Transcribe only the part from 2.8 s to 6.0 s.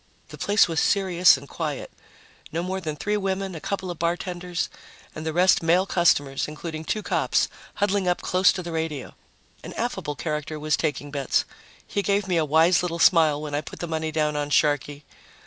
than three women, a couple of bartenders, and the rest male